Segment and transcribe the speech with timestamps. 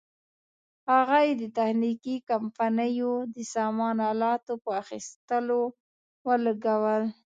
[0.91, 5.61] هغه یې د تخنیکي کمپنیو د سامان الاتو په اخیستلو
[6.27, 7.03] ولګول.